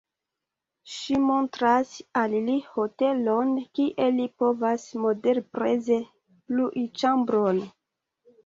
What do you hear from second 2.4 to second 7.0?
li hotelon kie li povas moderpreze lui